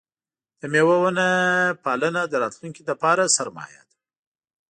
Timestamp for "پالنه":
1.83-2.21